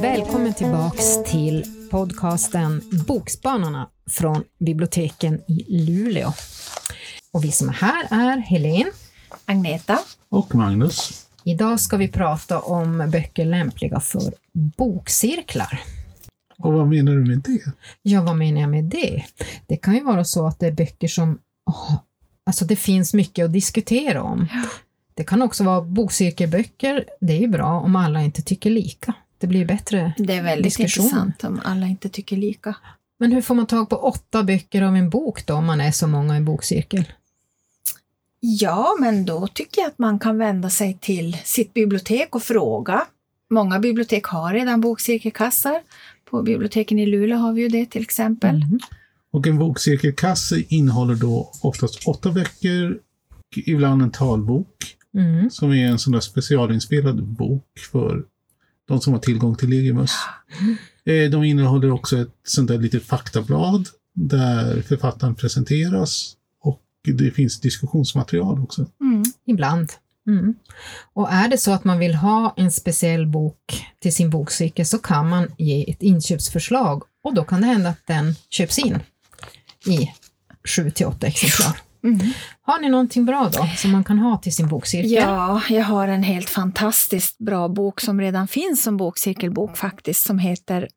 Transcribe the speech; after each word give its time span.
Välkommen 0.00 0.54
tillbaks 0.56 1.24
till 1.26 1.64
podcasten 1.90 2.82
Bokspanarna 3.06 3.90
från 4.10 4.44
biblioteken 4.58 5.40
i 5.48 5.64
Luleå. 5.68 6.32
Och 7.32 7.44
vi 7.44 7.52
som 7.52 7.68
är 7.68 7.72
här 7.72 8.06
är 8.10 8.36
Helene, 8.36 8.90
Agneta. 9.44 9.98
Och 10.28 10.54
Magnus. 10.54 11.26
Idag 11.44 11.80
ska 11.80 11.96
vi 11.96 12.08
prata 12.08 12.60
om 12.60 13.10
böcker 13.12 13.44
lämpliga 13.44 14.00
för 14.00 14.32
bokcirklar. 14.52 15.80
Och 16.58 16.72
vad 16.72 16.88
menar 16.88 17.12
du 17.12 17.24
med 17.24 17.38
det? 17.38 17.72
Ja, 18.02 18.22
vad 18.22 18.36
menar 18.36 18.60
jag 18.60 18.70
med 18.70 18.84
det? 18.84 19.24
Det 19.66 19.76
kan 19.76 19.94
ju 19.94 20.04
vara 20.04 20.24
så 20.24 20.46
att 20.46 20.58
det 20.58 20.66
är 20.66 20.72
böcker 20.72 21.08
som 21.08 21.38
Alltså 22.46 22.64
det 22.64 22.76
finns 22.76 23.14
mycket 23.14 23.44
att 23.44 23.52
diskutera 23.52 24.22
om. 24.22 24.48
Det 25.14 25.24
kan 25.24 25.42
också 25.42 25.64
vara 25.64 25.82
bokcirkelböcker. 25.82 27.04
Det 27.20 27.32
är 27.32 27.38
ju 27.40 27.48
bra 27.48 27.80
om 27.80 27.96
alla 27.96 28.22
inte 28.22 28.42
tycker 28.42 28.70
lika. 28.70 29.14
Det 29.38 29.46
blir 29.46 29.64
bättre 29.64 30.12
Det 30.18 30.34
är 30.34 30.42
väldigt 30.42 30.64
diskussion. 30.64 31.04
intressant 31.04 31.44
om 31.44 31.60
alla 31.64 31.86
inte 31.86 32.08
tycker 32.08 32.36
lika. 32.36 32.76
Men 33.18 33.32
hur 33.32 33.42
får 33.42 33.54
man 33.54 33.66
tag 33.66 33.88
på 33.88 33.96
åtta 33.96 34.42
böcker 34.42 34.82
av 34.82 34.96
en 34.96 35.10
bok 35.10 35.46
då, 35.46 35.54
om 35.54 35.66
man 35.66 35.80
är 35.80 35.90
så 35.90 36.06
många 36.06 36.34
i 36.34 36.36
en 36.36 36.44
bokcirkel? 36.44 37.04
Ja, 38.40 38.96
men 39.00 39.24
då 39.24 39.46
tycker 39.46 39.80
jag 39.80 39.88
att 39.88 39.98
man 39.98 40.18
kan 40.18 40.38
vända 40.38 40.70
sig 40.70 40.98
till 41.00 41.36
sitt 41.44 41.74
bibliotek 41.74 42.34
och 42.34 42.42
fråga. 42.42 43.04
Många 43.50 43.78
bibliotek 43.78 44.24
har 44.26 44.52
redan 44.52 44.80
bokcirkelkassar. 44.80 45.80
På 46.30 46.42
biblioteken 46.42 46.98
i 46.98 47.06
Luleå 47.06 47.38
har 47.38 47.52
vi 47.52 47.62
ju 47.62 47.68
det 47.68 47.86
till 47.86 48.02
exempel. 48.02 48.56
Mhm. 48.58 48.78
Och 49.36 49.46
en 49.46 49.58
bokcirkelkasse 49.58 50.62
innehåller 50.68 51.14
då 51.14 51.52
oftast 51.62 52.08
åtta 52.08 52.32
böcker, 52.32 52.98
ibland 53.66 54.02
en 54.02 54.10
talbok, 54.10 54.68
Mm. 55.14 55.50
som 55.50 55.72
är 55.72 55.86
en 55.86 55.98
sån 55.98 56.12
där 56.12 56.20
specialinspelad 56.20 57.22
bok 57.24 57.64
för 57.92 58.24
de 58.88 59.00
som 59.00 59.12
har 59.12 59.20
tillgång 59.20 59.56
till 59.56 59.68
Legimus. 59.68 60.10
Eh, 61.04 61.30
De 61.30 61.44
innehåller 61.44 61.90
också 61.90 62.18
ett 62.18 62.34
sånt 62.46 62.68
där 62.68 62.78
litet 62.78 63.02
faktablad 63.04 63.88
där 64.14 64.82
författaren 64.82 65.34
presenteras 65.34 66.32
och 66.62 66.82
det 67.04 67.30
finns 67.30 67.60
diskussionsmaterial 67.60 68.60
också. 68.60 68.86
Mm. 69.00 69.22
Ibland. 69.46 69.92
Mm. 70.28 70.54
Och 71.12 71.32
är 71.32 71.48
det 71.48 71.58
så 71.58 71.72
att 71.72 71.84
man 71.84 71.98
vill 71.98 72.14
ha 72.14 72.54
en 72.56 72.72
speciell 72.72 73.26
bok 73.26 73.84
till 74.02 74.14
sin 74.14 74.30
bokcirkel 74.30 74.86
så 74.86 74.98
kan 74.98 75.28
man 75.28 75.48
ge 75.58 75.90
ett 75.90 76.02
inköpsförslag 76.02 77.02
och 77.24 77.34
då 77.34 77.44
kan 77.44 77.60
det 77.60 77.66
hända 77.66 77.88
att 77.88 78.06
den 78.06 78.34
köps 78.50 78.78
in 78.78 78.98
i 79.86 80.12
7 80.76 80.90
till 80.90 81.06
8 81.06 81.26
exemplar. 81.26 81.80
Mm. 82.04 82.20
Har 82.62 82.80
ni 82.80 82.88
någonting 82.88 83.24
bra 83.24 83.50
då 83.52 83.68
som 83.76 83.90
man 83.92 84.04
kan 84.04 84.18
ha 84.18 84.36
till 84.36 84.54
sin 84.54 84.68
bokcirkel? 84.68 85.12
Ja, 85.12 85.62
jag 85.68 85.84
har 85.84 86.08
en 86.08 86.22
helt 86.22 86.50
fantastiskt 86.50 87.38
bra 87.38 87.68
bok 87.68 88.00
som 88.00 88.20
redan 88.20 88.48
finns 88.48 88.82
som 88.82 88.96
bokcirkelbok 88.96 89.76
faktiskt, 89.76 90.26
som 90.26 90.38
heter 90.38 90.88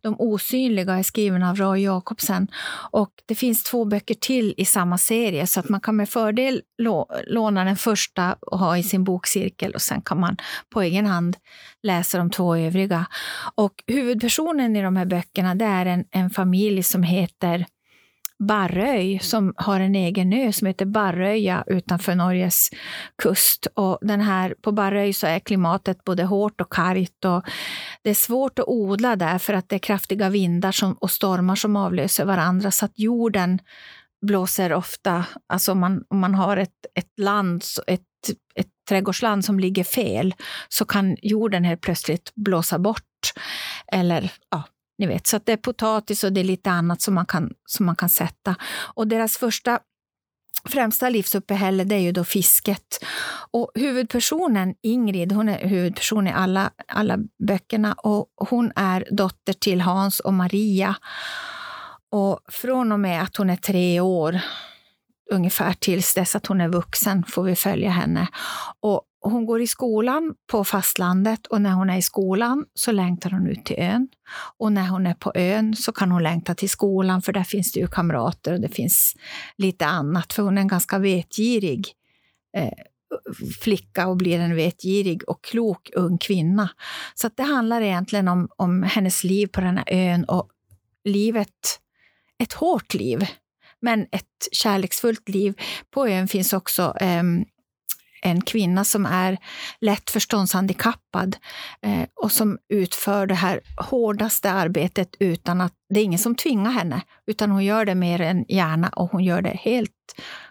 De 0.00 0.16
osynliga, 0.18 0.94
är 0.94 1.02
skriven 1.02 1.42
av 1.42 1.56
Roy 1.56 1.82
Jacobsen. 1.82 2.48
Och 2.90 3.10
det 3.26 3.34
finns 3.34 3.62
två 3.62 3.84
böcker 3.84 4.14
till 4.14 4.54
i 4.56 4.64
samma 4.64 4.98
serie, 4.98 5.46
så 5.46 5.60
att 5.60 5.68
man 5.68 5.80
kan 5.80 5.96
med 5.96 6.08
fördel 6.08 6.62
lå- 6.82 7.22
låna 7.26 7.64
den 7.64 7.76
första 7.76 8.36
och 8.40 8.58
ha 8.58 8.78
i 8.78 8.82
sin 8.82 9.04
bokcirkel 9.04 9.74
och 9.74 9.82
sen 9.82 10.02
kan 10.02 10.20
man 10.20 10.36
på 10.74 10.82
egen 10.82 11.06
hand 11.06 11.36
läsa 11.82 12.18
de 12.18 12.30
två 12.30 12.56
övriga. 12.56 13.06
Och 13.54 13.72
huvudpersonen 13.86 14.76
i 14.76 14.82
de 14.82 14.96
här 14.96 15.06
böckerna, 15.06 15.54
det 15.54 15.64
är 15.64 15.86
en, 15.86 16.04
en 16.10 16.30
familj 16.30 16.82
som 16.82 17.02
heter 17.02 17.66
Barröj 18.38 19.18
som 19.18 19.54
har 19.56 19.80
en 19.80 19.94
egen 19.94 20.32
ö 20.32 20.52
som 20.52 20.66
heter 20.66 20.86
Barröja 20.86 21.64
utanför 21.66 22.14
Norges 22.14 22.70
kust. 23.22 23.66
Och 23.74 23.98
den 24.00 24.20
här, 24.20 24.54
på 24.62 24.72
Barröj 24.72 25.12
så 25.12 25.26
är 25.26 25.38
klimatet 25.38 26.04
både 26.04 26.24
hårt 26.24 26.60
och 26.60 26.72
kargt 26.72 27.24
och 27.24 27.44
det 28.02 28.10
är 28.10 28.14
svårt 28.14 28.58
att 28.58 28.68
odla 28.68 29.16
där 29.16 29.38
för 29.38 29.54
att 29.54 29.68
det 29.68 29.76
är 29.76 29.80
kraftiga 29.80 30.28
vindar 30.28 30.72
som, 30.72 30.92
och 30.92 31.10
stormar 31.10 31.54
som 31.54 31.76
avlöser 31.76 32.24
varandra 32.24 32.70
så 32.70 32.84
att 32.84 32.98
jorden 32.98 33.58
blåser 34.26 34.72
ofta, 34.72 35.24
alltså 35.46 35.72
om 35.72 35.78
man, 35.78 36.04
om 36.08 36.18
man 36.18 36.34
har 36.34 36.56
ett, 36.56 36.86
ett 36.94 37.18
land, 37.18 37.64
ett, 37.86 38.02
ett 38.54 38.68
trädgårdsland 38.88 39.44
som 39.44 39.60
ligger 39.60 39.84
fel 39.84 40.34
så 40.68 40.84
kan 40.84 41.16
jorden 41.22 41.64
helt 41.64 41.80
plötsligt 41.80 42.32
blåsa 42.34 42.78
bort. 42.78 43.02
Eller 43.92 44.32
ja, 44.50 44.62
ni 44.98 45.06
vet, 45.06 45.26
så 45.26 45.36
att 45.36 45.46
det 45.46 45.52
är 45.52 45.56
potatis 45.56 46.24
och 46.24 46.32
det 46.32 46.40
är 46.40 46.44
lite 46.44 46.70
annat 46.70 47.00
som 47.00 47.14
man 47.14 47.26
kan, 47.26 47.50
som 47.66 47.86
man 47.86 47.96
kan 47.96 48.08
sätta. 48.08 48.54
Och 48.94 49.08
deras 49.08 49.36
första 49.36 49.80
främsta 50.64 51.08
livsuppehälle 51.08 51.84
det 51.84 51.94
är 51.94 52.00
ju 52.00 52.12
då 52.12 52.24
fisket. 52.24 53.04
Och 53.50 53.70
huvudpersonen, 53.74 54.74
Ingrid, 54.82 55.32
hon 55.32 55.48
är 55.48 55.68
huvudperson 55.68 56.26
i 56.26 56.32
alla, 56.32 56.70
alla 56.88 57.18
böckerna 57.46 57.92
och 57.92 58.26
hon 58.50 58.72
är 58.76 59.06
dotter 59.10 59.52
till 59.52 59.80
Hans 59.80 60.20
och 60.20 60.34
Maria. 60.34 60.96
Och 62.10 62.40
från 62.48 62.92
och 62.92 63.00
med 63.00 63.22
att 63.22 63.36
hon 63.36 63.50
är 63.50 63.56
tre 63.56 64.00
år, 64.00 64.40
ungefär 65.30 65.72
tills 65.72 66.14
dess 66.14 66.36
att 66.36 66.46
hon 66.46 66.60
är 66.60 66.68
vuxen, 66.68 67.24
får 67.24 67.42
vi 67.42 67.56
följa 67.56 67.90
henne. 67.90 68.28
Och 68.80 69.02
hon 69.30 69.46
går 69.46 69.62
i 69.62 69.66
skolan 69.66 70.34
på 70.50 70.64
fastlandet 70.64 71.46
och 71.46 71.62
när 71.62 71.72
hon 71.72 71.90
är 71.90 71.98
i 71.98 72.02
skolan 72.02 72.64
så 72.74 72.92
längtar 72.92 73.30
hon 73.30 73.46
ut 73.46 73.64
till 73.64 73.76
ön. 73.78 74.08
Och 74.58 74.72
när 74.72 74.88
hon 74.88 75.06
är 75.06 75.14
på 75.14 75.32
ön 75.34 75.76
så 75.76 75.92
kan 75.92 76.10
hon 76.10 76.22
längta 76.22 76.54
till 76.54 76.70
skolan 76.70 77.22
för 77.22 77.32
där 77.32 77.44
finns 77.44 77.72
det 77.72 77.80
ju 77.80 77.86
kamrater 77.86 78.52
och 78.52 78.60
det 78.60 78.68
finns 78.68 79.14
lite 79.56 79.86
annat. 79.86 80.32
För 80.32 80.42
hon 80.42 80.58
är 80.58 80.62
en 80.62 80.68
ganska 80.68 80.98
vetgirig 80.98 81.86
eh, 82.56 82.72
flicka 83.60 84.08
och 84.08 84.16
blir 84.16 84.38
en 84.38 84.56
vetgirig 84.56 85.28
och 85.28 85.44
klok 85.44 85.90
ung 85.94 86.18
kvinna. 86.18 86.70
Så 87.14 87.26
att 87.26 87.36
det 87.36 87.42
handlar 87.42 87.80
egentligen 87.80 88.28
om, 88.28 88.48
om 88.56 88.82
hennes 88.82 89.24
liv 89.24 89.46
på 89.46 89.60
den 89.60 89.76
här 89.76 89.84
ön 89.88 90.24
och 90.24 90.48
livet, 91.04 91.80
ett 92.38 92.52
hårt 92.52 92.94
liv, 92.94 93.26
men 93.80 94.02
ett 94.02 94.48
kärleksfullt 94.52 95.28
liv. 95.28 95.54
På 95.90 96.08
ön 96.08 96.28
finns 96.28 96.52
också 96.52 96.94
eh, 97.00 97.22
en 98.22 98.40
kvinna 98.40 98.84
som 98.84 99.06
är 99.06 99.38
lätt 99.80 100.10
förståndshandikappad 100.10 101.36
eh, 101.82 102.08
och 102.14 102.32
som 102.32 102.58
utför 102.68 103.26
det 103.26 103.34
här 103.34 103.60
hårdaste 103.76 104.50
arbetet 104.50 105.16
utan 105.18 105.60
att 105.60 105.72
det 105.88 106.00
är 106.00 106.04
ingen 106.04 106.18
som 106.18 106.34
tvingar 106.34 106.70
henne, 106.70 107.02
utan 107.26 107.50
hon 107.50 107.64
gör 107.64 107.84
det 107.84 107.94
mer 107.94 108.20
än 108.20 108.44
gärna 108.48 108.88
och 108.88 109.10
hon 109.10 109.24
gör 109.24 109.42
det 109.42 109.56
helt 109.60 109.90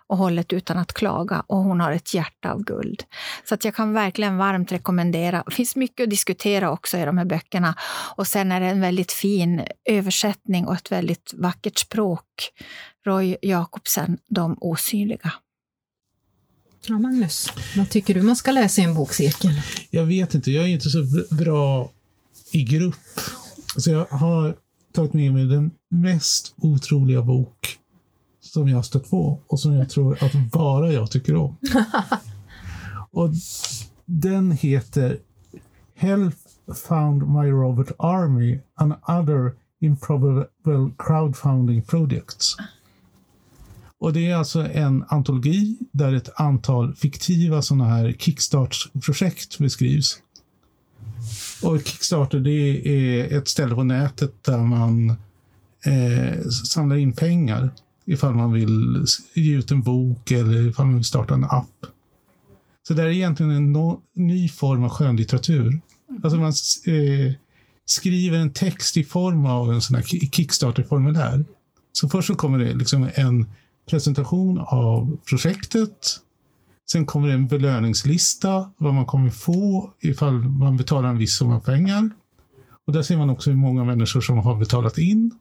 och 0.08 0.18
hållet 0.18 0.54
utan 0.54 0.78
att 0.78 0.94
klaga 0.94 1.44
och 1.48 1.58
hon 1.58 1.80
har 1.80 1.92
ett 1.92 2.14
hjärta 2.14 2.52
av 2.52 2.64
guld. 2.64 3.04
Så 3.44 3.56
att 3.56 3.66
jag 3.66 3.76
kan 3.76 3.94
verkligen 3.94 4.38
varmt 4.38 4.72
rekommendera. 4.72 5.44
Det 5.46 5.52
finns 5.52 5.76
mycket 5.76 6.04
att 6.04 6.10
diskutera 6.10 6.72
också 6.72 6.98
i 6.98 7.06
de 7.06 7.18
här 7.18 7.26
böckerna 7.26 7.76
och 8.16 8.28
sen 8.28 8.52
är 8.52 8.60
det 8.60 8.68
en 8.68 8.82
väldigt 8.82 9.12
fin 9.12 9.62
översättning 9.86 10.68
och 10.68 10.76
ett 10.76 10.92
väldigt 10.92 11.34
vackert 11.38 11.78
språk. 11.78 12.24
Roy 13.06 13.38
Jacobsen, 13.42 14.18
De 14.30 14.58
osynliga. 14.62 15.34
Ja, 16.90 17.00
Magnus, 17.00 17.50
vad 17.78 17.90
tycker 17.90 18.14
du 18.14 18.22
man 18.22 18.36
ska 18.36 18.52
läsa 18.52 18.82
i 18.82 18.84
en 18.84 18.94
bokcirkel? 18.94 19.62
Jag 19.90 20.06
vet 20.06 20.34
inte, 20.34 20.52
jag 20.52 20.64
är 20.64 20.68
inte 20.68 20.90
så 20.90 20.98
br- 20.98 21.36
bra 21.36 21.92
i 22.52 22.64
grupp. 22.64 22.96
Så 23.78 23.92
jag 23.92 24.06
har 24.06 24.56
tagit 24.94 25.14
med 25.14 25.34
mig 25.34 25.46
den 25.46 25.72
mest 25.90 26.54
otroliga 26.58 27.22
bok 27.22 27.78
som 28.42 28.68
jag 28.70 28.76
har 28.76 28.84
stött 28.84 29.10
på 29.10 29.40
och 29.48 29.60
som 29.60 29.74
jag 29.74 29.90
tror 29.90 30.24
att 30.24 30.34
bara 30.52 30.92
jag 30.94 31.12
tycker 31.12 31.36
om. 31.36 31.58
och 33.12 33.30
den 34.06 34.52
heter 34.52 35.20
Health 35.96 36.38
found 36.88 37.28
my 37.28 37.50
Robert 37.50 37.92
Army 38.00 38.60
and 38.76 38.94
other 39.08 39.54
improbable 39.82 40.92
crowdfunding 40.98 41.82
projects. 41.82 42.56
Och 44.00 44.14
det 44.14 44.30
är 44.30 44.36
alltså 44.36 44.68
en 44.68 45.06
antologi 45.08 45.78
där 45.92 46.14
ett 46.14 46.40
antal 46.40 46.96
fiktiva 46.96 47.62
sådana 47.62 47.86
här 47.86 48.16
Kickstart-projekt 48.20 49.58
beskrivs. 49.58 50.22
Och 51.64 51.82
Kickstarter 51.86 52.40
det 52.40 52.88
är 52.88 53.38
ett 53.38 53.48
ställe 53.48 53.76
på 53.76 53.84
nätet 53.84 54.44
där 54.44 54.58
man 54.58 55.10
eh, 55.86 56.48
samlar 56.50 56.96
in 56.96 57.14
pengar 57.14 57.70
ifall 58.06 58.36
man 58.36 58.54
vill 58.54 59.06
ge 59.34 59.56
ut 59.56 59.72
en 59.72 59.82
bok 59.82 60.32
eller 60.32 60.68
ifall 60.68 60.86
man 60.86 60.96
vill 60.96 61.04
starta 61.04 61.34
en 61.34 61.44
app. 61.44 61.86
Så 62.88 62.94
det 62.94 63.04
är 63.04 63.08
egentligen 63.08 63.52
en 63.52 63.72
no 63.72 64.02
ny 64.16 64.50
form 64.50 64.84
av 64.84 64.90
skönlitteratur. 64.90 65.82
Alltså 66.24 66.40
man 66.40 66.54
eh, 66.86 67.34
skriver 67.86 68.38
en 68.38 68.54
text 68.54 68.98
i 68.98 69.04
form 69.04 69.46
av 69.46 69.74
en 69.74 69.82
sån 69.82 69.96
här 69.96 70.04
Kickstarter-formulär. 70.04 71.46
Så 71.92 72.10
först 72.10 72.28
så 72.28 72.36
kommer 72.36 72.60
det 72.60 72.74
liksom 72.74 73.10
en 73.16 73.46
presentation 73.90 74.60
av 74.60 75.18
projektet. 75.30 76.20
Sen 76.92 77.06
kommer 77.06 77.28
det 77.28 77.34
en 77.34 77.48
belöningslista, 77.48 78.72
vad 78.78 78.94
man 78.94 79.06
kommer 79.06 79.30
få 79.30 79.94
ifall 80.00 80.34
man 80.34 80.78
betalar 80.78 81.10
en 81.10 81.18
viss 81.18 81.38
summa 81.38 81.60
pengar. 81.60 82.10
Och 82.88 82.94
där 82.94 83.02
ser 83.02 83.18
man 83.18 83.30
också 83.30 83.50
hur 83.50 83.58
många 83.58 83.84
människor 83.84 84.22
som 84.22 84.38
har 84.38 84.56
betalat 84.56 84.98
in. 84.98 85.32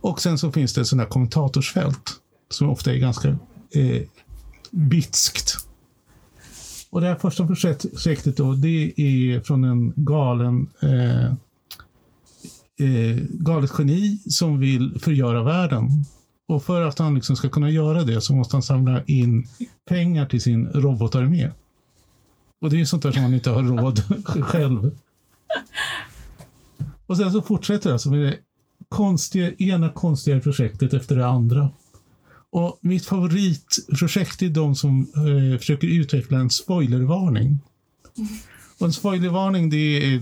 Och 0.00 0.20
sen 0.20 0.38
så 0.38 0.52
finns 0.52 0.74
det 0.74 0.80
ett 0.80 0.86
sånt 0.86 1.02
här 1.02 1.08
kommentatorsfält 1.08 2.12
som 2.50 2.70
ofta 2.70 2.92
är 2.92 2.98
ganska 2.98 3.28
eh, 3.70 4.02
bitskt. 4.70 5.54
Och 6.90 7.00
det 7.00 7.06
här 7.06 7.16
första 7.16 7.46
projektet 7.46 8.36
då, 8.36 8.52
det 8.52 9.00
är 9.00 9.40
från 9.40 9.64
en 9.64 9.92
galen 9.96 10.68
eh, 10.82 11.24
eh, 12.86 13.16
galet 13.30 13.70
geni 13.78 14.18
som 14.26 14.58
vill 14.58 15.00
förgöra 15.00 15.42
världen. 15.42 16.04
Och 16.48 16.64
för 16.64 16.82
att 16.82 16.98
han 16.98 17.14
liksom 17.14 17.36
ska 17.36 17.48
kunna 17.48 17.70
göra 17.70 18.04
det 18.04 18.20
så 18.20 18.34
måste 18.34 18.56
han 18.56 18.62
samla 18.62 19.04
in 19.04 19.48
pengar 19.88 20.26
till 20.26 20.42
sin 20.42 20.66
robotarmé. 20.66 21.50
Och 22.60 22.70
det 22.70 22.76
är 22.76 22.78
ju 22.78 22.86
sånt 22.86 23.02
där 23.02 23.12
som 23.12 23.22
han 23.22 23.34
inte 23.34 23.50
har 23.50 23.62
råd 23.62 24.02
själv. 24.44 24.96
Och 27.06 27.16
sen 27.16 27.32
så 27.32 27.42
fortsätter 27.42 27.88
det 27.88 27.92
alltså 27.92 28.10
med 28.10 28.20
det 28.20 28.38
konstiga, 28.88 29.52
ena 29.52 29.88
konstiga 29.88 30.40
projektet 30.40 30.94
efter 30.94 31.16
det 31.16 31.26
andra. 31.26 31.70
Och 32.50 32.78
mitt 32.80 33.06
favoritprojekt 33.06 34.42
är 34.42 34.48
de 34.48 34.74
som 34.74 35.00
eh, 35.00 35.58
försöker 35.58 35.88
utveckla 35.88 36.38
en 36.38 36.50
spoilervarning. 36.50 37.60
Och 38.78 38.86
en 38.86 38.92
spoilervarning 38.92 39.70
det 39.70 40.14
är, 40.14 40.20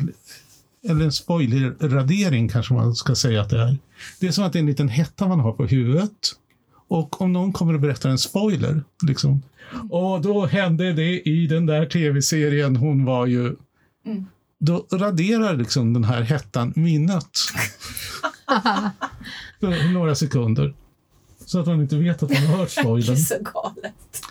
eller 0.89 1.05
en 1.05 1.13
spoilerradering 1.13 2.49
kanske 2.49 2.75
man 2.75 2.95
ska 2.95 3.15
säga 3.15 3.41
att 3.43 3.51
det 3.51 3.61
är. 3.61 3.79
Det 4.21 4.27
är 4.27 4.31
som 4.33 4.45
att 4.45 4.53
det 4.53 4.59
är 4.59 4.61
en 4.61 4.67
liten 4.67 4.89
hetta 4.89 5.29
man 5.29 5.41
har 5.41 5.53
på 5.53 5.67
huvudet. 5.67 6.37
Och 6.89 7.21
om 7.21 7.33
någon 7.33 7.53
kommer 7.53 7.75
och 7.75 7.81
berättar 7.81 8.11
en 8.11 8.19
spoiler, 8.19 8.85
liksom. 9.07 9.43
Och 9.91 10.21
då 10.21 10.47
hände 10.47 10.93
det 10.93 11.21
i 11.29 11.47
den 11.47 11.67
där 11.67 11.87
tv-serien, 11.87 12.77
hon 12.77 13.05
var 13.05 13.27
ju... 13.27 13.57
Mm. 14.07 14.27
Då 14.59 14.87
raderar 14.93 15.57
liksom 15.57 15.93
den 15.93 16.05
här 16.05 16.23
hettan 16.23 16.73
minnet. 16.77 17.29
För 19.61 19.93
några 19.93 20.15
sekunder. 20.15 20.75
Så 21.47 21.59
att 21.61 21.67
man 21.67 21.81
inte 21.81 21.97
vet 21.97 22.23
att 22.23 22.31
man 22.31 22.47
har 22.47 22.57
hört 22.57 22.75
Det 22.75 22.81
är 22.81 22.85
spoilern. 22.85 23.17
så 23.17 23.35
galet. 23.55 24.23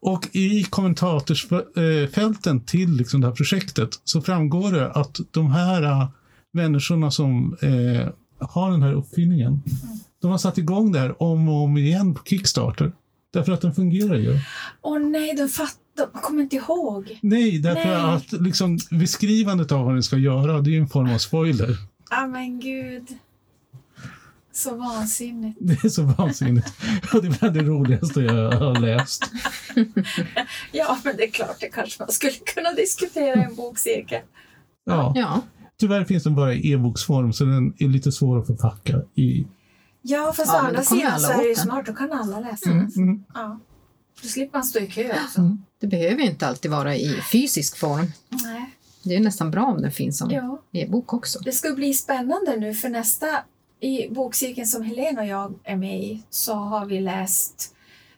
Och 0.00 0.28
i 0.32 0.62
kommentarsfälten 0.62 2.60
till 2.60 2.90
liksom 2.90 3.20
det 3.20 3.26
här 3.26 3.34
projektet 3.34 3.88
så 4.04 4.22
framgår 4.22 4.72
det 4.72 4.90
att 4.90 5.20
de 5.30 5.50
här 5.50 5.82
äh, 5.82 6.08
människorna 6.52 7.10
som 7.10 7.56
eh, 7.62 8.08
har 8.38 8.70
den 8.70 8.82
här 8.82 8.92
uppfinningen, 8.92 9.62
de 10.22 10.30
har 10.30 10.38
satt 10.38 10.58
igång 10.58 10.92
det 10.92 10.98
här 10.98 11.22
om 11.22 11.48
och 11.48 11.64
om 11.64 11.76
igen 11.76 12.14
på 12.14 12.22
Kickstarter. 12.24 12.92
Därför 13.32 13.52
att 13.52 13.60
den 13.60 13.74
fungerar 13.74 14.16
ju. 14.16 14.40
Åh 14.82 14.98
nej, 14.98 15.34
de 15.36 15.48
fattar. 15.48 15.76
De 15.96 16.20
kommer 16.20 16.42
inte 16.42 16.56
ihåg. 16.56 17.18
Nej, 17.22 17.58
därför 17.58 17.84
Nej. 17.84 18.14
att 18.14 18.32
liksom, 18.32 18.78
beskrivandet 18.90 19.72
av 19.72 19.84
vad 19.84 19.94
den 19.94 20.02
ska 20.02 20.16
göra, 20.16 20.60
det 20.60 20.76
är 20.76 20.80
en 20.80 20.88
form 20.88 21.10
av 21.10 21.18
spoiler. 21.18 21.76
Ja 22.10 22.26
men 22.26 22.60
gud. 22.60 23.08
Så 24.56 24.74
vansinnigt. 24.74 25.58
Det 25.60 25.84
är 25.84 25.88
så 25.88 26.02
vansinnigt. 26.02 26.66
Och 27.14 27.22
det 27.22 27.28
är 27.28 27.38
bland 27.38 27.54
det 27.54 27.62
roligaste 27.62 28.20
jag 28.20 28.52
har 28.52 28.80
läst. 28.80 29.30
Ja, 30.72 30.98
men 31.04 31.16
det 31.16 31.24
är 31.24 31.30
klart, 31.30 31.56
det 31.60 31.68
kanske 31.68 32.02
man 32.02 32.12
skulle 32.12 32.32
kunna 32.32 32.72
diskutera 32.72 33.40
i 33.40 33.44
en 33.44 33.54
bokcirkel. 33.54 34.20
Ja. 34.84 35.12
Ja, 35.16 35.40
Tyvärr 35.78 36.04
finns 36.04 36.24
den 36.24 36.34
bara 36.34 36.54
i 36.54 36.72
e-boksform, 36.72 37.32
så 37.32 37.44
den 37.44 37.74
är 37.78 37.88
lite 37.88 38.12
svår 38.12 38.38
att 38.38 38.46
förpacka 38.46 39.00
i 39.14 39.46
Ja, 40.02 40.32
fast 40.36 40.52
Ja, 40.52 40.62
å 40.62 40.66
andra 40.66 40.82
sidan 40.82 41.06
alla 41.12 41.18
så 41.18 41.32
är 41.32 41.38
det 41.38 41.48
ju 41.48 41.54
smart, 41.54 41.86
då 41.86 41.92
kan 41.92 42.12
alla 42.12 42.40
läsa 42.40 42.70
Mm. 42.70 42.88
den. 42.94 43.02
Mm. 43.02 43.24
Ja. 43.34 43.58
Då 44.22 44.28
slipper 44.28 44.58
man 44.58 44.64
stå 44.64 44.78
i 44.78 44.86
kö 44.86 45.10
också. 45.24 45.40
Mm. 45.40 45.58
det 45.80 45.86
behöver 45.86 46.22
ju 46.22 46.30
inte 46.30 46.46
alltid 46.46 46.70
vara 46.70 46.96
i 46.96 47.20
fysisk 47.32 47.76
form. 47.78 48.06
Nej. 48.28 48.70
Det 49.02 49.14
är 49.16 49.20
nästan 49.20 49.50
bra 49.50 49.64
om 49.64 49.82
den 49.82 49.92
finns 49.92 50.18
som 50.18 50.30
Ja. 50.30 50.62
e-bok 50.72 51.12
också. 51.12 51.38
Det 51.38 51.52
ska 51.52 51.72
bli 51.72 51.92
spännande 51.94 52.56
nu 52.56 52.74
för 52.74 52.88
nästa 52.88 53.26
i 53.80 54.08
bokcirkeln 54.08 54.66
som 54.66 54.82
Helena 54.82 55.20
och 55.20 55.26
jag 55.26 55.54
är 55.64 55.76
med 55.76 56.02
i 56.02 56.22
så 56.30 56.54
har 56.54 56.86
vi 56.86 57.00
läst 57.00 57.74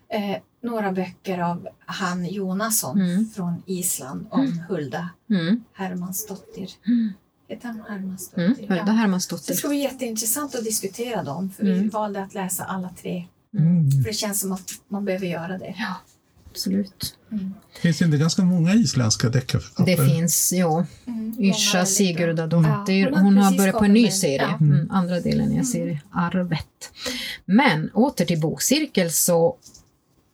eh, 0.08 0.36
några 0.62 0.92
böcker 0.92 1.38
av 1.38 1.68
han 1.86 2.26
Jonasson 2.26 3.00
Mm. 3.00 3.30
från 3.30 3.62
Island 3.66 4.26
om 4.30 4.58
Hulda 4.68 5.10
Mm. 5.30 5.64
Hermansdottir. 5.72 6.70
Mm. 6.86 7.12
Heter 7.48 7.68
hon 7.68 7.82
Hermansdottir? 7.88 8.42
Mm. 8.64 8.78
Hulda 8.78 8.92
Ja. 8.92 9.52
Det 9.52 9.54
ska 9.58 9.68
bli 9.68 9.76
jätteintressant 9.78 10.54
att 10.54 10.64
diskutera 10.64 11.22
dem 11.22 11.50
för 11.50 11.64
vi 11.64 11.72
Mm. 11.72 11.88
valde 11.88 12.22
att 12.22 12.34
läsa 12.34 12.64
alla 12.64 12.88
tre. 13.02 13.24
Mm. 13.58 13.90
För 13.90 14.02
det 14.10 14.12
känns 14.14 14.40
som 14.40 14.52
att 14.52 14.70
man 14.88 15.04
behöver 15.04 15.26
göra 15.26 15.58
det. 15.58 15.74
Ja, 15.78 15.94
absolut. 16.58 17.16
Mm. 17.32 17.54
Finns 17.80 17.98
det 17.98 18.04
inte 18.04 18.16
ganska 18.18 18.42
många 18.42 18.74
isländska 18.74 19.28
deckarförfattare? 19.28 19.96
Det 19.96 20.10
finns, 20.12 20.52
ja. 20.52 20.86
Mm. 21.06 21.34
Yrsa 21.40 21.78
väldigt 21.78 21.94
Sigurdadottir. 21.94 22.98
Ja, 23.08 23.08
hon 23.08 23.14
har 23.14 23.22
hon 23.22 23.36
har 23.36 23.42
precis 23.44 23.58
börjat 23.58 23.78
på 23.78 23.84
en 23.84 23.92
ny 23.92 24.02
med- 24.02 24.14
serie. 24.14 24.36
ja. 24.50 24.56
Mm. 24.60 24.90
Andra 24.90 25.20
delen 25.20 25.52
i 25.52 25.56
en 25.56 25.64
serie, 25.64 26.00
Arvet. 26.12 26.92
Men 27.44 27.90
åter 27.90 28.24
till 28.24 28.40
bokcirkel 28.40 29.10
så 29.10 29.56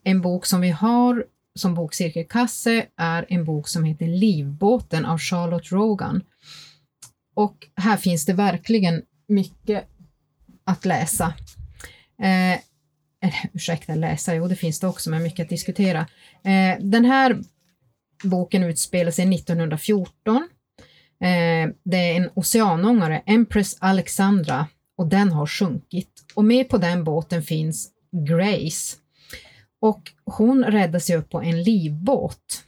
en 0.04 0.20
bok 0.20 0.46
som 0.46 0.60
vi 0.60 0.70
har 0.70 1.24
som 1.58 1.74
bokcirkelkasse 1.74 2.86
är 2.96 3.26
en 3.28 3.44
bok 3.44 3.68
som 3.68 3.84
heter 3.84 4.06
Livbåten 4.06 5.04
av 5.04 5.18
Charlotte 5.18 5.72
Rogan. 5.72 6.22
Och 7.36 7.56
här 7.76 7.96
finns 7.96 8.24
det 8.26 8.32
verkligen 8.32 9.02
mycket 9.28 9.84
att 10.64 10.84
läsa. 10.84 11.34
Eh, 12.22 12.60
eller, 13.24 13.50
ursäkta, 13.52 13.94
läsa, 13.94 14.34
jo 14.34 14.48
det 14.48 14.56
finns 14.56 14.80
det 14.80 14.86
också, 14.86 15.10
men 15.10 15.22
mycket 15.22 15.44
att 15.44 15.48
diskutera. 15.48 16.00
Eh, 16.44 16.78
den 16.80 17.04
här 17.04 17.42
boken 18.24 18.62
utspelar 18.62 19.10
sig 19.10 19.34
1914. 19.34 20.48
Eh, 21.20 21.70
det 21.84 21.96
är 21.96 22.16
en 22.16 22.30
oceanångare, 22.34 23.22
Empress 23.26 23.76
Alexandra, 23.80 24.66
och 24.96 25.06
den 25.06 25.32
har 25.32 25.46
sjunkit. 25.46 26.24
Och 26.34 26.44
med 26.44 26.68
på 26.68 26.78
den 26.78 27.04
båten 27.04 27.42
finns 27.42 27.90
Grace. 28.28 28.96
Och 29.80 30.12
hon 30.24 30.64
räddar 30.64 30.98
sig 30.98 31.16
upp 31.16 31.30
på 31.30 31.42
en 31.42 31.62
livbåt 31.62 32.64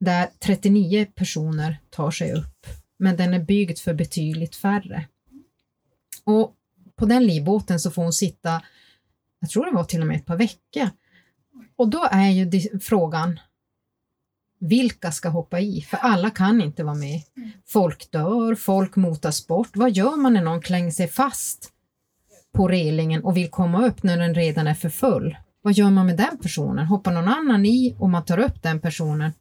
där 0.00 0.28
39 0.38 1.06
personer 1.14 1.80
tar 1.90 2.10
sig 2.10 2.32
upp, 2.32 2.66
men 2.98 3.16
den 3.16 3.34
är 3.34 3.38
byggd 3.38 3.78
för 3.78 3.94
betydligt 3.94 4.56
färre. 4.56 5.06
Och 6.24 6.54
på 6.96 7.06
den 7.06 7.26
livbåten 7.26 7.80
så 7.80 7.90
får 7.90 8.02
hon 8.02 8.12
sitta, 8.12 8.62
jag 9.44 9.50
tror 9.50 9.64
det 9.64 9.70
var 9.70 9.84
till 9.84 10.00
och 10.00 10.06
med 10.06 10.16
ett 10.16 10.26
par 10.26 10.36
veckor. 10.36 10.90
Och 11.76 11.88
då 11.88 12.08
är 12.10 12.30
ju 12.30 12.78
frågan, 12.80 13.40
vilka 14.60 15.12
ska 15.12 15.28
hoppa 15.28 15.60
i? 15.60 15.80
För 15.80 15.96
alla 15.96 16.30
kan 16.30 16.60
inte 16.60 16.84
vara 16.84 16.94
med. 16.94 17.22
Folk 17.66 18.10
dör, 18.10 18.54
folk 18.54 18.96
motas 18.96 19.46
bort. 19.46 19.70
Vad 19.74 19.90
gör 19.90 20.16
man 20.16 20.32
när 20.32 20.42
någon 20.42 20.60
klänger 20.62 20.90
sig 20.90 21.08
fast 21.08 21.72
på 22.52 22.68
relingen 22.68 23.24
och 23.24 23.36
vill 23.36 23.50
komma 23.50 23.86
upp 23.86 24.02
när 24.02 24.18
den 24.18 24.34
redan 24.34 24.66
är 24.66 24.74
för 24.74 24.88
full? 24.88 25.36
Vad 25.62 25.72
gör 25.72 25.90
man 25.90 26.06
med 26.06 26.16
den 26.16 26.38
personen? 26.38 26.86
Hoppar 26.86 27.12
någon 27.12 27.28
annan 27.28 27.66
i 27.66 27.96
och 27.98 28.10
man 28.10 28.24
tar 28.24 28.38
upp 28.38 28.62
den 28.62 28.80
personen? 28.80 29.32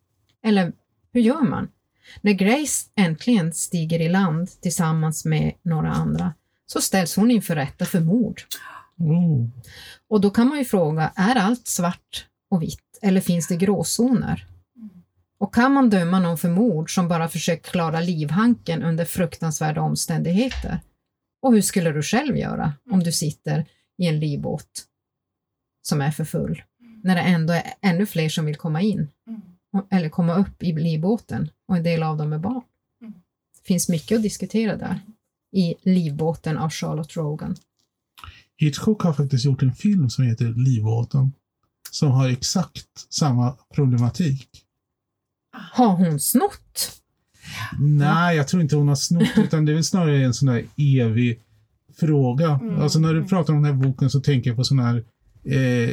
Eller 0.44 0.74
hur 1.14 1.22
gör 1.22 1.42
man? 1.42 1.68
När 2.22 2.34
Grace 2.34 2.90
äntligen 2.96 3.54
stiger 3.54 4.00
i 4.02 4.10
land 4.10 4.50
tillsammans 4.62 5.26
med 5.26 5.54
några 5.62 5.92
andra 5.92 6.34
så 6.66 6.82
ställs 6.82 7.16
hon 7.16 7.32
inför 7.32 7.56
rätta 7.56 7.86
för 7.86 8.00
mord. 8.00 8.42
Oh. 8.98 9.48
Och 10.08 10.22
då 10.22 10.30
kan 10.30 10.48
man 10.48 10.58
ju 10.58 10.66
fråga, 10.66 11.12
är 11.16 11.36
allt 11.36 11.68
svart 11.68 12.28
och 12.50 12.62
vitt 12.62 13.00
eller 13.02 13.22
finns 13.22 13.48
det 13.48 13.56
gråzoner? 13.56 14.48
Och 15.40 15.54
kan 15.54 15.72
man 15.72 15.90
döma 15.90 16.20
någon 16.20 16.38
för 16.38 16.50
mord 16.50 16.96
som 16.96 17.08
bara 17.08 17.28
försökt 17.30 17.66
klara 17.66 18.00
livhanken 18.00 18.84
under 18.84 19.06
fruktansvärda 19.06 19.82
omständigheter? 19.82 20.80
Och 21.42 21.54
hur 21.54 21.62
skulle 21.62 21.92
du 21.92 22.02
själv 22.04 22.38
göra 22.38 22.74
om 22.92 23.04
du 23.04 23.12
sitter 23.12 23.66
i 23.98 24.08
en 24.08 24.20
livbåt 24.20 24.86
som 25.82 26.02
är 26.02 26.12
för 26.12 26.26
full, 26.26 26.64
när 27.04 27.16
det 27.16 27.22
ändå 27.22 27.54
är 27.54 27.74
ännu 27.82 28.06
fler 28.06 28.30
som 28.30 28.46
vill 28.46 28.56
komma 28.56 28.82
in 28.82 29.08
Mm. 29.76 29.86
eller 29.92 30.10
komma 30.10 30.36
upp 30.36 30.64
i 30.64 30.74
livbåten 30.74 31.50
och 31.68 31.78
en 31.78 31.84
del 31.84 32.04
av 32.04 32.18
dem 32.18 32.34
är 32.34 32.38
barn? 32.40 32.62
Mm. 33.02 33.14
Det 33.62 33.68
finns 33.68 33.90
mycket 33.90 34.16
att 34.16 34.24
diskutera 34.24 34.76
där 34.76 35.00
i 35.52 35.76
Livbåten 35.82 36.58
av 36.58 36.70
Charlotte 36.70 37.18
Rogan. 37.18 37.56
Hitchcock 38.58 39.02
har 39.02 39.14
faktiskt 39.14 39.46
gjort 39.46 39.62
en 39.62 39.74
film 39.74 40.10
som 40.10 40.24
heter 40.24 40.46
Livbåten. 40.46 41.34
Som 41.92 42.12
har 42.12 42.30
exakt 42.30 42.88
samma 43.10 43.56
problematik. 43.76 44.50
Har 45.74 45.96
hon 45.96 46.20
snott? 46.20 47.02
Nej, 47.80 48.38
jag 48.38 48.48
tror 48.48 48.62
inte 48.62 48.76
hon 48.76 48.88
har 48.88 48.96
snott, 48.96 49.38
utan 49.38 49.66
det 49.66 49.72
är 49.72 49.74
väl 49.74 49.84
snarare 49.84 50.24
en 50.26 50.34
sån 50.34 50.48
där 50.48 50.66
evig 50.78 51.40
fråga. 52.00 52.60
Mm. 52.62 52.82
Alltså 52.82 53.00
när 53.00 53.14
du 53.14 53.24
pratar 53.24 53.54
om 53.54 53.64
den 53.64 53.76
här 53.76 53.84
boken 53.84 54.10
så 54.10 54.20
tänker 54.22 54.50
jag 54.50 54.58
på 54.58 54.64
såna 54.64 54.84
här 54.84 55.04
eh, 55.46 55.90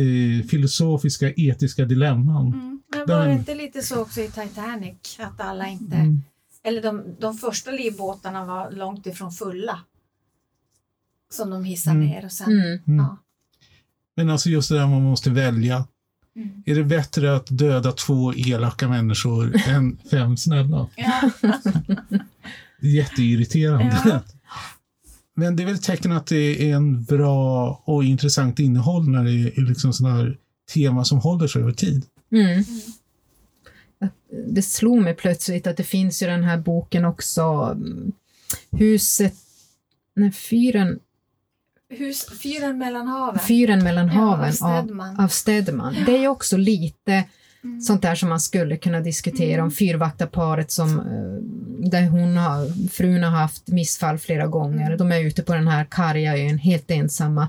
eh, 0.00 0.46
filosofiska, 0.50 1.32
etiska 1.36 1.84
dilemman. 1.84 2.46
Mm. 2.46 2.82
Men 2.90 3.06
var 3.06 3.20
det 3.20 3.24
Den- 3.30 3.38
inte 3.38 3.54
lite 3.54 3.82
så 3.82 4.02
också 4.02 4.20
i 4.20 4.26
Titanic? 4.28 5.18
Att 5.20 5.40
alla 5.40 5.68
inte... 5.68 5.96
Mm. 5.96 6.22
Eller 6.62 6.82
de, 6.82 7.16
de 7.20 7.34
första 7.34 7.70
livbåtarna 7.70 8.44
var 8.44 8.70
långt 8.70 9.06
ifrån 9.06 9.32
fulla. 9.32 9.78
Som 11.36 11.50
de 11.50 11.64
hissade 11.64 11.96
Mm. 11.96 12.08
ner 12.08 12.24
och 12.24 12.32
sen... 12.32 12.52
Mm. 12.52 12.98
Ja. 12.98 13.16
Men 14.16 14.30
alltså 14.30 14.48
just 14.48 14.68
det 14.68 14.74
där 14.78 14.86
man 14.86 15.02
måste 15.02 15.30
välja. 15.30 15.86
Mm. 16.36 16.62
Är 16.66 16.74
det 16.74 16.84
bättre 16.84 17.36
att 17.36 17.46
döda 17.50 17.92
två 17.92 18.34
elaka 18.34 18.88
människor 18.88 19.56
än 19.68 19.98
fem 20.10 20.36
snälla? 20.36 20.88
Ja. 20.96 21.30
Det 21.40 22.86
är 22.86 22.90
Jätteirriterande. 22.90 24.00
Ja. 24.04 24.20
Men 25.36 25.56
det 25.56 25.62
är 25.62 25.66
väl 25.66 25.74
ett 25.74 25.82
tecken 25.82 26.12
att 26.12 26.26
det 26.26 26.70
är 26.70 26.74
en 26.76 27.04
bra 27.04 27.82
och 27.84 28.04
intressant 28.04 28.58
innehåll 28.58 29.08
när 29.08 29.24
det 29.24 29.32
är 29.32 29.66
liksom 29.68 29.92
sådana 29.92 30.16
här 30.16 30.38
tema 30.74 31.04
som 31.04 31.18
håller 31.18 31.46
sig 31.46 31.62
över 31.62 31.72
tid. 31.72 32.06
Mm. 32.32 32.64
Det 34.46 34.62
slog 34.62 35.02
mig 35.02 35.14
plötsligt 35.14 35.66
att 35.66 35.76
det 35.76 35.84
finns 35.84 36.22
ju 36.22 36.26
den 36.26 36.44
här 36.44 36.58
boken 36.58 37.04
också, 37.04 37.42
mm, 37.42 38.12
Huset, 38.70 39.34
nej, 40.16 40.32
fyren, 40.32 40.98
Hus, 41.98 42.26
fyren 42.42 42.78
mellan 42.78 43.06
haven. 43.08 43.38
fyren 43.40 43.84
mellan 43.84 44.06
Ja, 44.08 44.12
av 44.22 44.28
haven 44.28 44.48
av, 44.48 44.52
Stedman. 44.52 45.20
av 45.20 45.28
Stedman. 45.28 45.96
Det 46.06 46.24
är 46.24 46.28
också 46.28 46.56
lite 46.56 47.24
Mm. 47.64 47.80
sånt 47.80 48.02
där 48.02 48.14
som 48.14 48.28
man 48.28 48.40
skulle 48.40 48.76
kunna 48.76 49.00
diskutera 49.00 49.62
om 49.62 49.70
fyrvaktarparet 49.70 50.70
som 50.70 50.98
eh, 51.00 51.88
där 51.90 52.06
hon 52.08 52.36
har, 52.36 52.88
frun 52.88 53.22
har 53.24 53.30
haft 53.30 53.68
missfall 53.68 54.18
flera 54.18 54.46
gånger. 54.46 54.86
Mm. 54.86 54.98
De 54.98 55.12
är 55.12 55.20
ute 55.20 55.42
på 55.42 55.54
den 55.54 55.68
här 55.68 55.84
karga 55.84 56.38
ön 56.38 56.58
helt 56.58 56.90
ensamma 56.90 57.48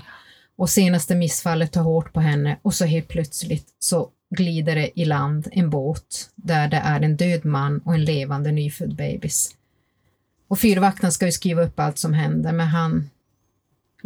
och 0.58 0.70
senaste 0.70 1.14
missfallet 1.14 1.72
tar 1.72 1.82
hårt 1.82 2.12
på 2.12 2.20
henne 2.20 2.56
och 2.62 2.74
så 2.74 2.84
helt 2.84 3.08
plötsligt 3.08 3.66
så 3.78 4.08
glider 4.36 4.74
det 4.74 5.00
i 5.00 5.04
land 5.04 5.48
en 5.52 5.70
båt 5.70 6.30
där 6.34 6.68
det 6.68 6.76
är 6.84 7.00
en 7.00 7.16
död 7.16 7.44
man 7.44 7.78
och 7.84 7.94
en 7.94 8.04
levande 8.04 8.52
nyfödd 8.52 8.94
bebis. 8.96 9.50
Och 10.48 10.58
fyrvakten 10.58 11.12
ska 11.12 11.26
ju 11.26 11.32
skriva 11.32 11.62
upp 11.62 11.80
allt 11.80 11.98
som 11.98 12.12
händer 12.14 12.52
men 12.52 12.66
han 12.66 13.10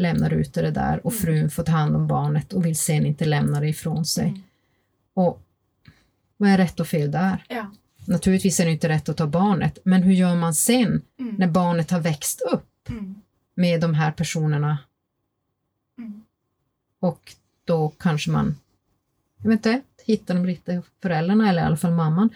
lämnar 0.01 0.31
ut 0.33 0.55
det 0.55 0.71
där 0.71 1.07
och 1.07 1.15
frun 1.15 1.51
får 1.51 1.63
ta 1.63 1.73
hand 1.73 1.97
om 1.97 2.07
barnet 2.07 2.53
och 2.53 2.67
vill 2.67 2.77
sen 2.77 3.07
inte 3.07 3.25
lämna 3.25 3.61
det 3.61 3.69
ifrån 3.69 4.05
sig. 4.05 4.29
Mm. 4.29 4.41
Och 5.15 5.43
vad 6.37 6.51
är 6.51 6.59
rätt 6.59 6.81
och 6.81 6.87
fel 6.89 7.11
där? 7.11 7.45
Ja. 7.49 7.71
Naturligtvis 8.07 8.61
är 8.61 8.65
det 8.65 8.71
inte 8.73 8.89
rätt 8.89 9.09
att 9.09 9.17
ta 9.17 9.27
barnet, 9.27 9.79
men 9.85 10.03
hur 10.03 10.13
gör 10.13 10.37
man 10.37 10.55
sen 10.55 11.03
Mm. 11.19 11.35
när 11.39 11.47
barnet 11.49 11.91
har 11.91 12.01
växt 12.01 12.41
upp 12.53 12.89
Mm. 12.89 13.15
med 13.55 13.81
de 13.81 13.95
här 13.95 14.13
personerna 14.13 14.79
Mm. 15.99 16.25
och 17.01 17.35
då 17.65 17.89
kanske 17.99 18.31
man 18.31 18.57
eventuellt 19.45 19.85
hittar 20.07 20.35
de 20.35 20.47
riktiga 20.47 20.83
föräldrarna 21.03 21.49
eller 21.49 21.63
i 21.63 21.65
alla 21.65 21.77
fall 21.77 21.93
mamman. 21.93 22.31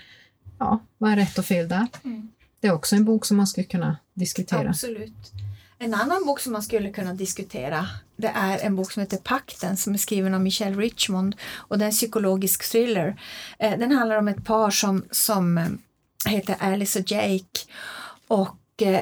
Ja, 0.58 0.80
vad 0.98 1.12
är 1.12 1.16
rätt 1.16 1.38
och 1.38 1.44
fel 1.44 1.68
där? 1.68 1.86
Mm. 2.04 2.28
Det 2.60 2.66
är 2.68 2.72
också 2.72 2.96
en 2.96 3.04
bok 3.04 3.24
som 3.26 3.36
man 3.36 3.46
skulle 3.46 3.64
kunna 3.66 3.96
diskutera. 4.14 4.68
Absolut. 4.68 5.32
En 5.84 5.94
annan 5.94 6.24
bok 6.26 6.40
som 6.40 6.52
man 6.52 6.62
skulle 6.62 6.90
kunna 6.90 7.14
diskutera 7.14 7.86
det 8.16 8.32
är 8.34 8.58
en 8.58 8.76
bok 8.76 8.92
som 8.92 9.00
heter 9.00 9.16
Pakten 9.16 9.76
som 9.76 9.94
är 9.94 9.98
skriven 9.98 10.34
av 10.34 10.40
Michelle 10.40 10.76
Richmond 10.76 11.36
och 11.52 11.78
det 11.78 11.84
är 11.84 11.86
en 11.86 11.92
psykologisk 11.92 12.70
thriller. 12.70 13.20
Eh, 13.58 13.78
den 13.78 13.92
handlar 13.92 14.18
om 14.18 14.28
ett 14.28 14.44
par 14.44 14.70
som, 14.70 15.04
som 15.10 15.58
eh, 15.58 15.68
heter 16.26 16.56
Alice 16.60 16.98
och 16.98 17.10
Jake 17.10 17.60
och 18.28 18.82
eh, 18.82 19.00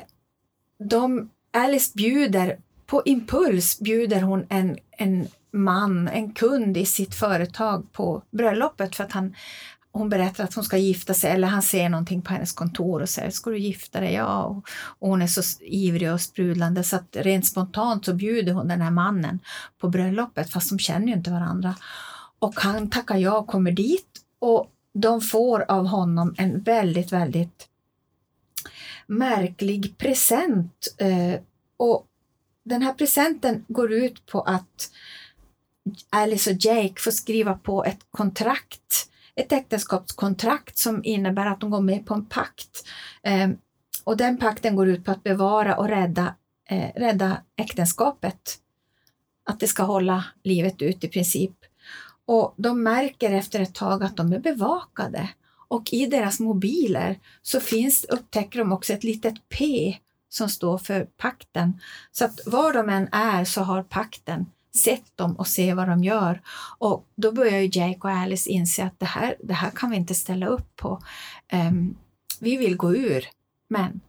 de, 0.79 1.31
Alice 1.53 1.93
bjuder 1.95 2.59
på 2.87 3.03
impuls 3.05 3.81
bjuder 3.81 4.21
hon 4.21 4.47
en, 4.49 4.79
en 4.91 5.29
man, 5.51 6.09
en 6.09 6.33
kund 6.33 6.77
i 6.77 6.87
sitt 6.87 7.15
företag 7.15 7.93
på 7.93 8.23
bröllopet 8.31 8.97
för 8.97 9.05
att 9.05 9.13
han 9.13 9.35
hon 9.93 10.09
berättar 10.09 10.45
att 10.45 10.55
hon 10.55 10.65
ska 10.65 10.77
gifta 10.77 11.15
sig 11.15 11.31
eller 11.31 11.49
han 11.49 11.63
ser 11.63 11.89
någonting 11.89 12.23
på 12.23 12.33
hennes 12.33 12.53
kontor 12.53 13.03
och 13.03 13.09
säger 13.09 13.31
ska 13.31 13.51
du 13.51 13.59
gifta 13.59 14.01
dig? 14.01 14.13
Ja. 14.13 14.43
Och, 14.45 14.69
och 14.99 15.09
hon 15.09 15.23
är 15.23 15.27
så 15.27 15.43
ivrig 15.61 16.13
och 16.13 16.21
sprudlande 16.21 16.85
så 16.85 16.97
att 16.97 17.17
rent 17.17 17.47
spontant 17.47 18.05
så 18.05 18.15
bjuder 18.15 18.53
hon 18.53 18.69
den 18.69 18.81
här 18.81 18.91
mannen 18.91 19.39
på 19.79 19.89
bröllopet 19.89 20.51
fast 20.51 20.71
de 20.71 20.79
känner 20.79 21.07
ju 21.07 21.13
inte 21.13 21.31
varandra. 21.31 21.75
Och 22.39 22.61
han 22.61 22.91
tackar 22.91 23.17
ja 23.17 23.39
och 23.39 23.47
kommer 23.47 23.73
dit 23.73 24.21
och 24.39 24.71
de 24.93 25.21
får 25.21 25.65
av 25.69 25.87
honom 25.87 26.35
en 26.39 26.63
väldigt, 26.63 27.13
väldigt 27.13 27.69
märklig 29.07 29.99
present. 29.99 30.95
Eh, 30.99 31.41
och 31.77 32.07
den 32.65 32.83
här 32.83 32.93
presenten 32.93 33.65
går 33.69 33.93
ut 33.93 34.27
på 34.27 34.41
att 34.41 34.91
Alice 36.11 36.51
och 36.51 36.57
Jake 36.61 37.01
får 37.01 37.11
skriva 37.11 37.55
på 37.55 37.85
ett 37.85 38.01
kontrakt, 38.11 39.09
ett 39.37 39.53
äktenskapskontrakt 39.53 40.79
som 40.79 41.05
innebär 41.05 41.47
att 41.47 41.61
de 41.61 41.71
går 41.71 41.81
med 41.81 42.07
på 42.07 42.15
en 42.15 42.27
pakt. 42.27 42.89
Eh, 43.23 43.51
och 44.05 44.17
den 44.17 44.39
pakten 44.39 44.77
går 44.77 44.89
ut 44.89 45.05
på 45.05 45.11
att 45.11 45.23
bevara 45.23 45.77
och 45.77 45.89
rädda, 45.89 46.35
eh, 46.69 46.91
rädda 46.95 47.43
äktenskapet. 47.57 48.59
Att 49.45 49.61
det 49.61 49.67
ska 49.67 49.83
hålla 49.83 50.25
livet 50.43 50.83
ut 50.83 51.05
i 51.05 51.09
princip. 51.09 51.57
Och 52.25 52.55
de 52.57 52.83
märker 52.83 53.33
efter 53.33 53.61
ett 53.61 53.75
tag 53.75 54.05
att 54.05 54.17
de 54.17 54.33
är 54.33 54.39
bevakade. 54.39 55.29
Och 55.69 55.93
i 55.93 56.07
deras 56.07 56.41
mobiler 56.41 57.21
så 57.43 57.61
finns, 57.61 58.05
upptäcker 58.05 58.59
de 58.59 58.73
också 58.73 58.93
ett 58.93 59.05
litet 59.05 59.49
P 59.49 59.97
som 60.29 60.49
står 60.49 60.79
för 60.79 61.05
pakten. 61.05 61.81
Så 62.13 62.25
att 62.25 62.41
var 62.47 62.73
de 62.73 62.89
än 62.89 63.09
är 63.13 63.45
så 63.45 63.63
har 63.63 63.83
pakten 63.83 64.47
sett 64.77 65.17
dem 65.17 65.37
och 65.37 65.47
ser 65.47 65.75
vad 65.75 65.89
de 65.89 66.05
gör. 66.05 66.43
Och 66.79 67.07
då 67.17 67.33
börjar 67.33 67.59
ju 67.61 67.71
Jake 67.73 67.99
och 68.01 68.11
Alice 68.11 68.51
inse 68.51 68.85
att 68.85 68.99
det 69.01 69.07
här, 69.07 69.37
det 69.45 69.55
här 69.55 69.71
kan 69.71 69.91
vi 69.91 69.97
inte 69.97 70.15
ställa 70.15 70.47
upp 70.47 70.77
på. 70.77 71.03
Ehm, 71.49 71.95
vi 72.41 72.57
vill 72.57 72.77
gå 72.77 72.97
ur, 72.97 73.25
men 73.69 74.01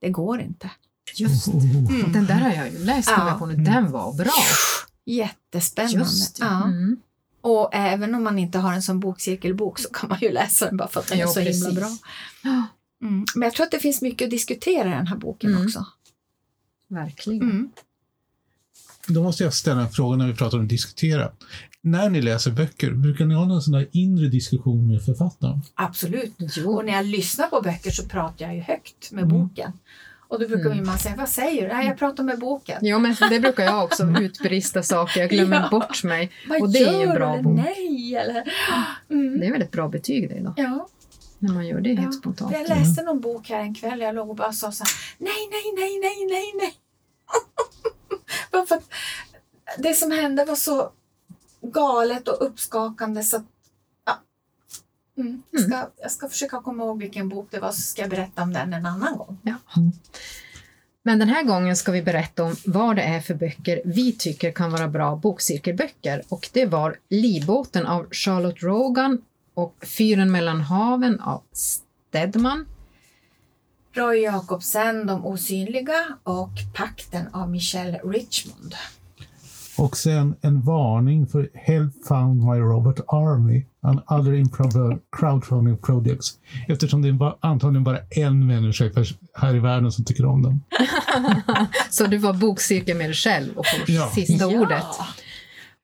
det 0.00 0.10
går 0.10 0.40
inte. 0.40 0.70
Just 1.14 1.48
Oh. 1.48 2.12
Den 2.12 2.26
där 2.26 2.34
har 2.40 2.50
jag 2.52 2.70
ju 2.72 2.78
läst 2.84 3.10
Ja. 3.16 3.28
ja. 3.28 3.38
på 3.38 3.46
nu. 3.46 3.54
Den 3.54 3.90
var 3.90 4.12
bra. 4.12 4.32
Jättespännande. 5.04 5.98
Just 5.98 6.36
det. 6.40 6.44
ja. 6.46 6.64
Mm. 6.64 6.96
Och 7.40 7.70
även 7.72 8.14
om 8.14 8.24
man 8.24 8.38
inte 8.38 8.58
har 8.58 8.72
en 8.72 8.82
sån 8.82 9.00
bokcirkelbok 9.00 9.78
så 9.78 9.88
kan 9.88 10.08
man 10.08 10.18
ju 10.20 10.32
läsa 10.32 10.66
den 10.66 10.76
bara 10.76 10.88
för 10.88 11.00
att 11.00 11.08
den 11.08 11.18
Ja, 11.18 11.24
är 11.24 11.28
så 11.28 11.40
precis. 11.40 11.66
himla 11.66 11.80
bra. 11.80 11.88
Mm. 13.02 13.24
Men 13.34 13.42
jag 13.46 13.52
tror 13.54 13.64
att 13.66 13.70
det 13.72 13.78
finns 13.78 14.02
mycket 14.02 14.24
att 14.26 14.30
diskutera 14.30 14.88
i 14.88 14.92
den 14.92 15.06
här 15.06 15.16
boken 15.16 15.50
Mm. 15.50 15.64
också. 15.66 15.86
verkligen. 16.88 17.70
Då 19.08 19.22
måste 19.22 19.44
jag 19.44 19.54
ställa 19.54 19.80
en 19.80 19.90
fråga 19.90 20.16
när 20.16 20.26
vi 20.26 20.34
pratar 20.34 20.58
om 20.58 20.64
att 20.64 20.70
diskutera. 20.70 21.30
När 21.80 22.10
ni 22.10 22.22
läser 22.22 22.50
böcker, 22.50 22.90
brukar 22.90 23.24
ni 23.24 23.34
ha 23.34 23.44
någon 23.44 23.62
sån 23.62 23.72
där 23.72 23.88
inre 23.92 24.28
diskussion 24.28 24.88
med 24.88 25.02
författaren? 25.04 25.60
Absolut. 25.74 26.34
Jo. 26.56 26.74
Och 26.76 26.84
när 26.84 26.92
jag 26.92 27.06
lyssnar 27.06 27.46
på 27.46 27.60
böcker 27.60 27.90
så 27.90 28.08
pratar 28.08 28.44
jag 28.44 28.54
ju 28.54 28.60
högt 28.60 29.12
med 29.12 29.24
Mm. 29.24 29.38
boken. 29.48 29.72
Och 30.28 30.40
då 30.40 30.48
brukar 30.48 30.64
Mm. 30.66 30.76
min 30.76 30.86
man 30.86 30.98
säga, 30.98 31.14
vad 31.18 31.28
säger 31.28 31.68
du? 31.68 31.74
Nej, 31.74 31.86
jag 31.86 31.98
pratar 31.98 32.24
med 32.24 32.38
boken. 32.38 32.78
Ja, 32.80 32.98
men 32.98 33.16
det 33.30 33.40
brukar 33.40 33.64
jag 33.64 33.84
också 33.84 34.04
utbrista 34.20 34.82
saker. 34.82 35.20
Jag 35.20 35.30
glömmer 35.30 35.56
Ja. 35.60 35.68
bort 35.70 36.04
mig. 36.04 36.30
Vad 36.48 36.62
Och 36.62 36.70
det 36.72 36.78
är 36.78 36.92
ju 37.00 37.02
en 37.08 37.14
bra 37.14 37.42
bok. 37.42 37.56
Nej, 37.64 38.14
eller... 38.16 38.42
Mm. 39.10 39.40
Det 39.40 39.46
är 39.46 39.52
väl 39.52 39.62
ett 39.62 39.72
bra 39.72 39.88
betyg 39.88 40.28
det 40.28 40.40
då, 40.40 40.54
Ja, 40.56 40.88
när 41.38 41.54
man 41.54 41.66
gör 41.66 41.80
det 41.80 41.88
helt 41.94 42.14
Ja. 42.14 42.20
spontant. 42.20 42.52
jag 42.52 42.68
läste 42.68 43.02
någon 43.02 43.20
bok 43.20 43.48
här 43.48 43.60
en 43.60 43.74
kväll 43.74 44.00
jag 44.00 44.14
låg 44.14 44.30
och 44.30 44.36
bara 44.36 44.52
sa 44.52 44.72
så 44.72 44.84
här, 44.84 44.92
nej, 45.18 45.48
nej, 45.50 45.72
nej, 45.76 45.98
nej, 46.02 46.26
nej, 46.30 46.52
nej. 46.60 46.74
Bara 48.56 48.66
för 48.66 48.76
att 48.76 48.90
det 49.78 49.94
som 49.94 50.10
hände 50.10 50.44
var 50.44 50.56
så 50.56 50.92
galet 51.62 52.28
och 52.28 52.46
uppskakande 52.46 53.22
så 53.22 53.36
att, 53.36 53.44
ja. 54.04 54.18
Mm. 55.16 55.42
Jag, 55.50 55.62
ska, 55.62 55.90
jag 55.96 56.10
ska 56.10 56.28
försöka 56.28 56.60
komma 56.60 56.84
ihåg 56.84 56.98
vilken 56.98 57.28
bok 57.28 57.48
det 57.50 57.60
var 57.60 57.72
så 57.72 57.80
ska 57.80 58.02
jag 58.02 58.10
berätta 58.10 58.42
om 58.42 58.52
den 58.52 58.74
en 58.74 58.86
annan 58.86 59.18
gång. 59.18 59.38
Ja. 59.42 59.54
Men 61.02 61.18
den 61.18 61.28
här 61.28 61.42
gången 61.42 61.76
ska 61.76 61.92
vi 61.92 62.02
berätta 62.02 62.44
om 62.44 62.56
vad 62.64 62.96
det 62.96 63.02
är 63.02 63.20
för 63.20 63.34
böcker 63.34 63.82
vi 63.84 64.12
tycker 64.12 64.52
kan 64.52 64.72
vara 64.72 64.88
bra 64.88 65.16
bokcirkelböcker. 65.16 66.22
Och 66.28 66.48
det 66.52 66.66
var 66.66 66.98
Livbåten 67.08 67.86
av 67.86 68.06
Charlotte 68.10 68.62
Rogan 68.62 69.22
och 69.54 69.74
Fyren 69.82 70.32
mellan 70.32 70.60
haven 70.60 71.20
av 71.20 71.42
Stedman. 71.52 72.66
Roy 73.96 74.22
Jacobsen, 74.22 75.06
De 75.06 75.26
osynliga 75.26 76.04
och 76.22 76.50
Pakten 76.74 77.28
av 77.32 77.50
Michelle 77.50 77.98
Richmond. 78.04 78.74
Och 79.78 79.96
sen 79.96 80.34
en 80.40 80.60
varning 80.62 81.26
för 81.26 81.50
Help 81.54 82.06
Found 82.08 82.44
My 82.44 82.58
Robot 82.58 83.00
Army 83.08 83.64
and 83.82 84.00
other 84.06 84.34
improper 84.34 84.98
crowdfunding 85.16 85.76
projects. 85.76 86.38
Eftersom 86.68 87.02
det 87.02 87.08
är 87.08 87.34
antagligen 87.40 87.84
bara 87.84 87.98
en 88.10 88.46
människa 88.46 88.90
här 89.34 89.56
i 89.56 89.58
världen 89.58 89.92
som 89.92 90.04
tycker 90.04 90.26
om 90.26 90.42
den. 90.42 90.62
Så 91.90 92.06
du 92.06 92.16
var 92.18 92.32
bokcirkel 92.32 92.96
med 92.96 93.06
dig 93.06 93.14
själv 93.14 93.56
och 93.58 93.66
får 93.66 93.90
Ja. 93.94 94.10
sista 94.14 94.46
ordet. 94.46 94.84
Ja. 94.98 95.06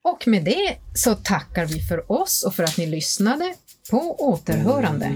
Och 0.04 0.24
med 0.26 0.44
det 0.44 0.76
så 0.94 1.14
tackar 1.14 1.66
vi 1.66 1.80
för 1.80 2.12
oss 2.12 2.42
och 2.46 2.54
för 2.54 2.62
att 2.64 2.78
ni 2.78 2.86
lyssnade. 2.86 3.54
På 3.90 4.16
återhörande. 4.32 5.12